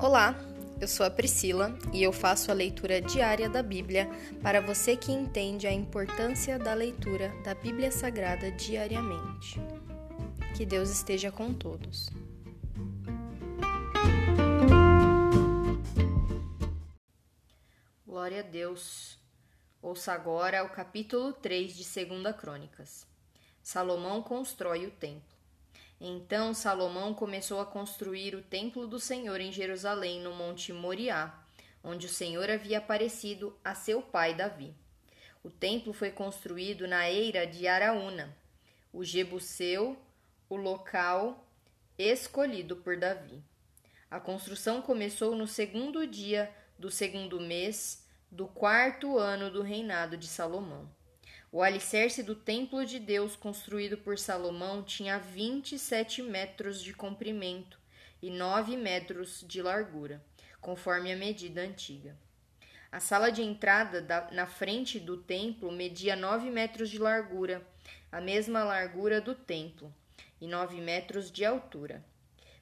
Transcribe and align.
Olá, 0.00 0.32
eu 0.80 0.86
sou 0.86 1.04
a 1.04 1.10
Priscila 1.10 1.76
e 1.92 2.04
eu 2.04 2.12
faço 2.12 2.52
a 2.52 2.54
leitura 2.54 3.00
diária 3.00 3.48
da 3.50 3.64
Bíblia 3.64 4.08
para 4.40 4.60
você 4.60 4.96
que 4.96 5.10
entende 5.10 5.66
a 5.66 5.72
importância 5.72 6.56
da 6.56 6.72
leitura 6.72 7.34
da 7.42 7.52
Bíblia 7.52 7.90
Sagrada 7.90 8.48
diariamente. 8.52 9.60
Que 10.56 10.64
Deus 10.64 10.88
esteja 10.88 11.32
com 11.32 11.52
todos. 11.52 12.10
Glória 18.06 18.38
a 18.38 18.44
Deus. 18.44 19.18
Ouça 19.82 20.12
agora 20.12 20.62
o 20.62 20.70
capítulo 20.70 21.32
3 21.32 21.74
de 21.74 21.82
2 21.82 22.36
Crônicas. 22.36 23.04
Salomão 23.60 24.22
constrói 24.22 24.86
o 24.86 24.92
templo. 24.92 25.37
Então 26.00 26.54
Salomão 26.54 27.12
começou 27.12 27.60
a 27.60 27.66
construir 27.66 28.34
o 28.36 28.42
templo 28.42 28.86
do 28.86 29.00
Senhor 29.00 29.40
em 29.40 29.50
Jerusalém, 29.50 30.20
no 30.20 30.32
Monte 30.32 30.72
Moriá, 30.72 31.36
onde 31.82 32.06
o 32.06 32.10
Senhor 32.10 32.48
havia 32.48 32.78
aparecido 32.78 33.58
a 33.64 33.74
seu 33.74 34.00
pai 34.00 34.34
Davi. 34.34 34.74
O 35.42 35.50
templo 35.50 35.92
foi 35.92 36.10
construído 36.10 36.86
na 36.86 37.10
eira 37.10 37.46
de 37.46 37.66
Araúna, 37.66 38.36
o 38.92 39.04
Jebuseu, 39.04 39.98
o 40.48 40.56
local 40.56 41.44
escolhido 41.98 42.76
por 42.76 42.96
Davi. 42.96 43.42
A 44.10 44.20
construção 44.20 44.80
começou 44.80 45.34
no 45.34 45.46
segundo 45.46 46.06
dia 46.06 46.54
do 46.78 46.90
segundo 46.90 47.40
mês 47.40 48.06
do 48.30 48.46
quarto 48.46 49.18
ano 49.18 49.50
do 49.50 49.62
reinado 49.62 50.16
de 50.16 50.26
Salomão. 50.26 50.88
O 51.50 51.62
alicerce 51.62 52.22
do 52.22 52.34
templo 52.34 52.84
de 52.84 52.98
Deus 52.98 53.34
construído 53.34 53.96
por 53.96 54.18
Salomão 54.18 54.82
tinha 54.82 55.18
27 55.18 56.22
metros 56.22 56.82
de 56.82 56.92
comprimento 56.92 57.80
e 58.20 58.30
9 58.30 58.76
metros 58.76 59.42
de 59.48 59.62
largura, 59.62 60.22
conforme 60.60 61.10
a 61.10 61.16
medida 61.16 61.62
antiga. 61.62 62.14
A 62.92 63.00
sala 63.00 63.30
de 63.30 63.42
entrada 63.42 64.02
da, 64.02 64.30
na 64.30 64.46
frente 64.46 65.00
do 65.00 65.16
templo 65.16 65.72
media 65.72 66.14
9 66.14 66.50
metros 66.50 66.90
de 66.90 66.98
largura, 66.98 67.66
a 68.12 68.20
mesma 68.20 68.62
largura 68.62 69.18
do 69.18 69.34
templo, 69.34 69.94
e 70.38 70.46
9 70.46 70.82
metros 70.82 71.32
de 71.32 71.46
altura. 71.46 72.04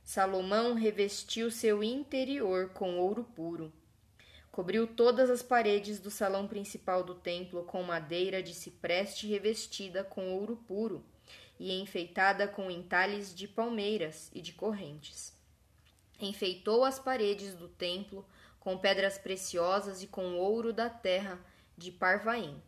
Salomão 0.04 0.74
revestiu 0.74 1.50
seu 1.50 1.82
interior 1.82 2.68
com 2.68 3.00
ouro 3.00 3.24
puro 3.24 3.72
Cobriu 4.56 4.86
todas 4.86 5.28
as 5.28 5.42
paredes 5.42 6.00
do 6.00 6.10
salão 6.10 6.48
principal 6.48 7.04
do 7.04 7.14
templo 7.14 7.62
com 7.64 7.82
madeira 7.82 8.42
de 8.42 8.54
cipreste 8.54 9.26
revestida 9.26 10.02
com 10.02 10.32
ouro 10.32 10.56
puro 10.66 11.04
e 11.60 11.78
enfeitada 11.78 12.48
com 12.48 12.70
entalhes 12.70 13.34
de 13.34 13.46
palmeiras 13.46 14.30
e 14.34 14.40
de 14.40 14.54
correntes. 14.54 15.34
Enfeitou 16.18 16.86
as 16.86 16.98
paredes 16.98 17.52
do 17.52 17.68
templo 17.68 18.24
com 18.58 18.78
pedras 18.78 19.18
preciosas 19.18 20.02
e 20.02 20.06
com 20.06 20.38
ouro 20.38 20.72
da 20.72 20.88
terra 20.88 21.38
de 21.76 21.90
Parvaim. 21.90 22.58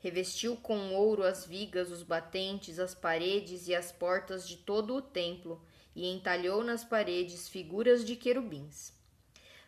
Revestiu 0.00 0.56
com 0.56 0.94
ouro 0.96 1.22
as 1.22 1.46
vigas, 1.46 1.92
os 1.92 2.02
batentes, 2.02 2.80
as 2.80 2.92
paredes 2.92 3.68
e 3.68 3.74
as 3.76 3.92
portas 3.92 4.48
de 4.48 4.56
todo 4.56 4.96
o 4.96 5.00
templo 5.00 5.64
e 5.94 6.08
entalhou 6.08 6.64
nas 6.64 6.82
paredes 6.82 7.48
figuras 7.48 8.04
de 8.04 8.16
querubins. 8.16 8.93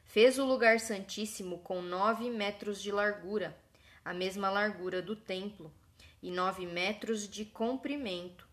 Fez 0.06 0.38
o 0.38 0.44
lugar 0.46 0.80
santíssimo 0.80 1.58
com 1.58 1.82
nove 1.82 2.30
metros 2.30 2.80
de 2.80 2.90
largura, 2.90 3.56
a 4.04 4.14
mesma 4.14 4.48
largura 4.48 5.02
do 5.02 5.14
templo, 5.14 5.70
e 6.22 6.30
nove 6.30 6.64
metros 6.64 7.28
de 7.28 7.44
comprimento. 7.44 8.48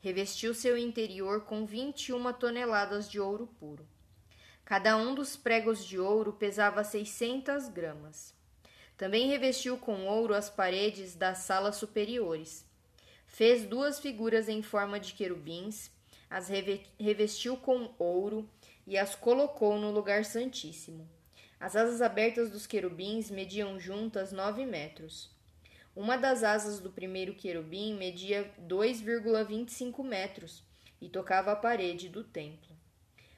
Revestiu 0.00 0.52
seu 0.52 0.76
interior 0.76 1.44
com 1.44 1.64
vinte 1.64 2.08
e 2.08 2.12
uma 2.12 2.32
toneladas 2.32 3.10
de 3.10 3.18
ouro 3.18 3.46
puro. 3.58 3.86
Cada 4.64 4.96
um 4.96 5.14
dos 5.14 5.34
pregos 5.34 5.84
de 5.84 5.98
ouro 5.98 6.32
pesava 6.32 6.84
seiscentas 6.84 7.68
gramas. 7.68 8.34
Também 8.96 9.28
revestiu 9.28 9.78
com 9.78 10.06
ouro 10.06 10.34
as 10.34 10.50
paredes 10.50 11.14
das 11.14 11.38
salas 11.38 11.76
superiores. 11.76 12.66
Fez 13.26 13.64
duas 13.64 13.98
figuras 13.98 14.48
em 14.48 14.62
forma 14.62 15.00
de 15.00 15.14
querubins, 15.14 15.90
as 16.28 16.48
revestiu 16.98 17.56
com 17.56 17.94
ouro 17.98 18.48
e 18.88 18.96
as 18.96 19.14
colocou 19.14 19.78
no 19.78 19.90
lugar 19.90 20.24
santíssimo. 20.24 21.06
As 21.60 21.76
asas 21.76 22.00
abertas 22.00 22.50
dos 22.50 22.66
querubins 22.66 23.30
mediam 23.30 23.78
juntas 23.78 24.32
nove 24.32 24.64
metros. 24.64 25.30
Uma 25.94 26.16
das 26.16 26.42
asas 26.42 26.80
do 26.80 26.90
primeiro 26.90 27.34
querubim 27.34 27.94
media 27.94 28.50
2,25 28.66 30.02
metros 30.02 30.64
e 31.02 31.08
tocava 31.08 31.52
a 31.52 31.56
parede 31.56 32.08
do 32.08 32.24
templo. 32.24 32.74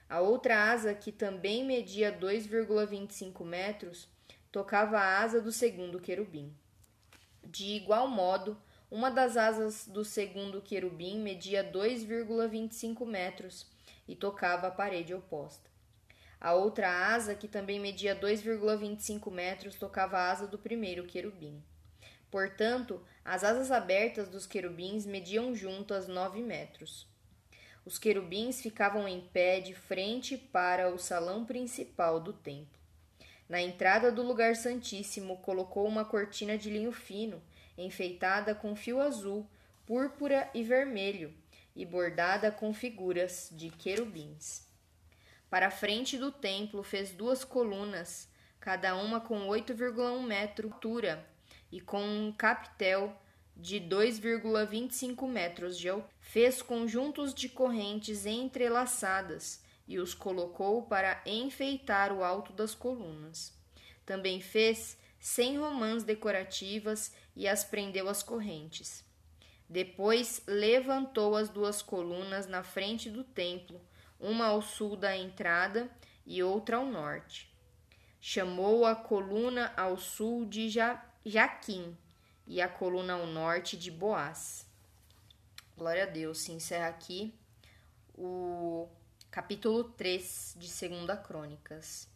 A 0.09 0.21
outra 0.21 0.71
asa, 0.71 0.95
que 0.95 1.11
também 1.11 1.65
media 1.65 2.17
2,25 2.17 3.45
metros, 3.45 4.07
tocava 4.53 4.99
a 4.99 5.19
asa 5.19 5.41
do 5.41 5.51
segundo 5.51 5.99
querubim. 5.99 6.55
De 7.45 7.73
igual 7.73 8.07
modo, 8.07 8.57
uma 8.89 9.11
das 9.11 9.37
asas 9.37 9.85
do 9.89 10.05
segundo 10.05 10.61
querubim 10.61 11.19
media 11.19 11.65
2,25 11.65 13.05
metros 13.05 13.67
e 14.11 14.17
tocava 14.17 14.67
a 14.67 14.71
parede 14.73 15.15
oposta. 15.15 15.71
A 16.41 16.53
outra 16.53 17.15
asa, 17.15 17.33
que 17.33 17.47
também 17.47 17.79
media 17.79 18.17
2,25 18.17 19.31
metros, 19.31 19.77
tocava 19.77 20.19
a 20.19 20.33
asa 20.33 20.49
do 20.49 20.59
primeiro 20.59 21.07
querubim. 21.07 21.63
Portanto, 22.29 23.01
as 23.25 23.45
asas 23.45 23.71
abertas 23.71 24.29
dos 24.29 24.47
querubins 24.47 25.07
mediam 25.07 25.55
juntas 25.55 26.09
nove 26.09 26.43
metros. 26.43 27.07
Os 27.85 27.99
querubins 27.99 28.61
ficavam 28.61 29.07
em 29.07 29.21
pé 29.21 29.61
de 29.61 29.75
frente 29.75 30.37
para 30.37 30.93
o 30.93 30.99
salão 30.99 31.45
principal 31.45 32.19
do 32.19 32.33
templo. 32.33 32.81
Na 33.49 33.61
entrada 33.61 34.11
do 34.11 34.23
lugar 34.25 34.57
santíssimo, 34.57 35.37
colocou 35.39 35.87
uma 35.87 36.05
cortina 36.05 36.59
de 36.59 36.69
linho 36.69 36.93
fino, 36.93 37.41
enfeitada 37.79 38.57
com 38.57 38.75
fio 38.75 39.01
azul, 39.01 39.49
púrpura 39.87 40.51
e 40.53 40.65
vermelho, 40.65 41.33
e 41.75 41.85
bordada 41.85 42.51
com 42.51 42.73
figuras 42.73 43.49
de 43.53 43.71
querubins. 43.71 44.67
Para 45.49 45.67
a 45.67 45.71
frente 45.71 46.17
do 46.17 46.31
templo 46.31 46.83
fez 46.83 47.11
duas 47.11 47.45
colunas, 47.45 48.29
cada 48.61 48.95
uma 48.95 49.21
com 49.21 49.49
8,1 49.49 50.23
metro 50.23 50.69
de 50.69 50.75
altura 50.75 51.27
e 51.73 51.81
com 51.81 52.03
um 52.03 52.33
capitel 52.33 53.17
de 53.57 53.81
2,25 53.81 55.29
metros 55.29 55.77
de 55.77 55.89
altura. 55.89 56.09
Fez 56.21 56.63
conjuntos 56.63 57.35
de 57.35 57.49
correntes 57.49 58.25
entrelaçadas 58.25 59.63
e 59.89 59.99
os 59.99 60.15
colocou 60.15 60.83
para 60.83 61.21
enfeitar 61.27 62.13
o 62.13 62.23
alto 62.23 62.53
das 62.53 62.75
colunas. 62.75 63.53
Também 64.07 64.41
fez 64.41 64.97
cem 65.19 65.59
romãs 65.59 66.05
decorativas 66.05 67.13
e 67.35 67.49
as 67.49 67.65
prendeu 67.65 68.09
às 68.09 68.23
correntes. 68.23 69.05
Depois 69.71 70.43
levantou 70.49 71.37
as 71.37 71.49
duas 71.49 71.81
colunas 71.81 72.49
na 72.49 72.61
frente 72.65 73.09
do 73.09 73.23
templo, 73.23 73.81
uma 74.19 74.47
ao 74.47 74.61
sul 74.61 74.97
da 74.97 75.17
entrada 75.17 75.89
e 76.27 76.43
outra 76.43 76.79
ao 76.79 76.85
norte. 76.85 77.49
Chamou 78.21 78.85
a 78.85 78.97
coluna 78.97 79.73
ao 79.77 79.97
sul 79.97 80.45
de 80.45 80.69
ja 80.69 81.01
Jaquim 81.25 81.97
e 82.49 82.61
a 82.61 82.69
coluna 82.69 83.13
ao 83.13 83.27
norte 83.27 83.77
de 83.77 83.93
Boaz. 83.93 84.67
Glória 85.77 86.03
a 86.03 86.07
Deus. 86.07 86.41
Se 86.41 86.51
encerra 86.51 86.89
aqui 86.89 87.33
o 88.13 88.89
capítulo 89.31 89.85
3 89.85 90.57
de 90.59 90.67
2 90.67 91.21
Crônicas. 91.21 92.09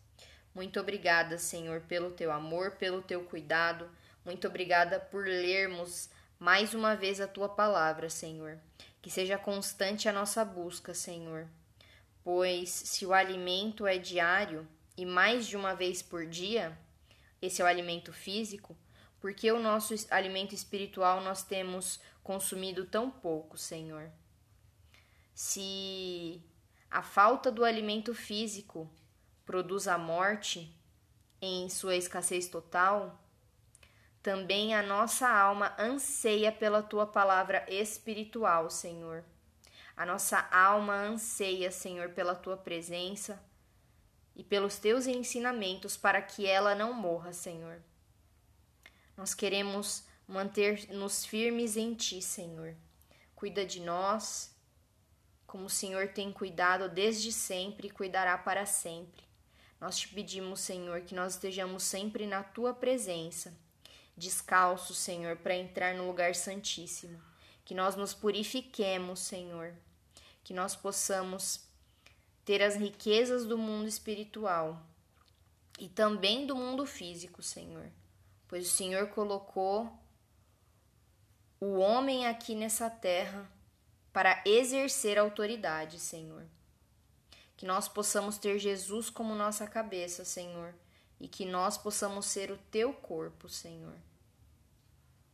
Muito 0.53 0.81
obrigada, 0.81 1.39
Senhor, 1.39 1.83
pelo 1.83 2.11
teu 2.11 2.33
amor, 2.33 2.73
pelo 2.73 3.01
teu 3.01 3.23
cuidado. 3.25 3.89
Muito 4.25 4.49
obrigada 4.49 4.99
por 4.99 5.25
lermos 5.25 6.11
mais 6.45 6.75
uma 6.75 6.95
vez 6.95 7.23
a 7.23 7.27
tua 7.27 7.49
palavra, 7.49 8.11
Senhor. 8.11 8.59
Que 9.01 9.11
seja 9.11 9.39
constante 9.39 10.11
a 10.11 10.13
nossa 10.13 10.45
busca, 10.45 10.93
Senhor. 10.93 11.49
Pois 12.23 12.69
se 12.69 13.07
o 13.07 13.15
alimento 13.15 13.87
é 13.87 13.97
diário 13.97 14.69
e 14.95 15.07
mais 15.07 15.47
de 15.47 15.57
uma 15.57 15.75
vez 15.75 16.03
por 16.03 16.27
dia, 16.27 16.79
esse 17.41 17.63
é 17.63 17.65
o 17.65 17.67
alimento 17.67 18.13
físico, 18.13 18.77
porque 19.21 19.51
o 19.51 19.59
nosso 19.59 19.95
alimento 20.11 20.55
espiritual 20.55 21.23
nós 21.23 21.43
temos 21.43 21.99
consumido 22.23 22.85
tão 22.85 23.11
pouco, 23.11 23.57
Senhor. 23.57 24.11
Se 25.35 26.43
a 26.91 27.03
falta 27.03 27.51
do 27.51 27.65
alimento 27.65 28.13
físico 28.15 28.91
produz 29.47 29.89
a 29.89 29.97
morte 29.97 30.79
em 31.41 31.71
sua 31.71 31.97
escassez 31.97 32.49
total, 32.49 33.24
também 34.25 34.75
a 34.75 34.83
nossa 34.83 35.29
alma 35.29 35.75
anseia 35.79 36.51
pela 36.51 36.83
tua 36.83 37.07
palavra 37.07 37.63
espiritual, 37.69 38.71
Senhor. 38.71 39.23
A 39.95 40.07
nossa 40.07 40.49
alma 40.51 40.95
anseia, 40.95 41.71
Senhor, 41.71 42.09
pela 42.09 42.35
tua 42.35 42.57
presença 42.57 43.39
e 44.35 44.43
pelos 44.43 44.79
teus 44.79 45.07
ensinamentos 45.07 45.95
para 45.99 46.23
que 46.23 46.47
ela 46.47 46.75
não 46.75 46.95
morra, 46.95 47.35
Senhor. 47.35 47.83
Nós 49.15 49.35
queremos 49.35 50.05
manter-nos 50.27 51.27
firmes 51.27 51.77
em 51.77 51.93
ti, 51.95 52.23
Senhor. 52.23 52.75
Cuida 53.37 53.67
de 53.67 53.79
nós, 53.79 54.57
como 55.47 55.67
o 55.67 55.71
Senhor 55.71 56.09
tem 56.09 56.33
cuidado 56.33 56.89
desde 56.89 57.31
sempre 57.31 57.89
e 57.89 57.91
cuidará 57.91 58.39
para 58.39 58.65
sempre. 58.65 59.23
Nós 59.79 59.99
te 59.99 60.09
pedimos, 60.09 60.61
Senhor, 60.61 61.03
que 61.03 61.15
nós 61.15 61.35
estejamos 61.35 61.83
sempre 61.83 62.27
na 62.27 62.43
tua 62.43 62.73
presença, 62.73 63.63
descalços, 64.17 64.99
Senhor, 64.99 65.37
para 65.37 65.57
entrar 65.57 65.95
no 65.95 66.07
lugar 66.07 66.35
santíssimo. 66.35 67.21
Que 67.65 67.75
nós 67.75 67.97
nos 67.97 68.15
purifiquemos, 68.15 69.21
Senhor. 69.21 69.75
Que 70.43 70.53
nós 70.53 70.77
possamos 70.77 71.65
ter 72.45 72.63
as 72.63 72.77
riquezas 72.77 73.47
do 73.47 73.57
mundo 73.57 73.89
espiritual 73.89 74.85
e 75.79 75.89
também 75.89 76.47
do 76.47 76.55
mundo 76.55 76.87
físico, 76.87 77.43
Senhor. 77.43 77.91
Pois 78.47 78.67
o 78.67 78.71
Senhor 78.71 79.09
colocou 79.09 79.91
o 81.59 81.79
homem 81.79 82.27
aqui 82.27 82.55
nessa 82.55 82.91
terra 82.91 83.51
para 84.13 84.43
exercer 84.45 85.19
autoridade, 85.19 85.99
Senhor. 85.99 86.47
Que 87.57 87.67
nós 87.67 87.89
possamos 87.89 88.37
ter 88.37 88.59
Jesus 88.59 89.09
como 89.09 89.35
nossa 89.35 89.67
cabeça, 89.67 90.25
Senhor, 90.25 90.75
e 91.25 91.29
que 91.29 91.47
nós 91.47 91.79
possamos 91.79 92.27
ser 92.27 92.51
o 92.51 92.59
teu 92.71 92.93
corpo, 92.93 93.49
Senhor. 93.49 93.97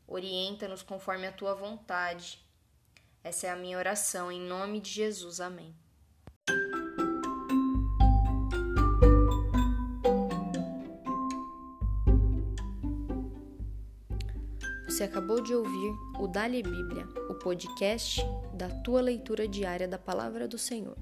Orienta-nos 0.06 0.84
conforme 0.84 1.26
a 1.26 1.32
tua 1.32 1.52
vontade. 1.52 2.38
Essa 3.24 3.48
é 3.48 3.50
a 3.50 3.56
minha 3.56 3.76
oração, 3.76 4.30
em 4.30 4.40
nome 4.40 4.78
de 4.78 4.88
Jesus. 4.88 5.40
Amém. 5.40 5.74
Você 14.86 15.02
acabou 15.02 15.42
de 15.42 15.52
ouvir 15.52 15.92
o 16.20 16.28
Dali 16.28 16.62
Bíblia, 16.62 17.08
o 17.28 17.34
podcast 17.34 18.20
da 18.54 18.68
tua 18.68 19.00
leitura 19.00 19.48
diária 19.48 19.88
da 19.88 19.98
palavra 19.98 20.46
do 20.46 20.56
Senhor. 20.56 20.96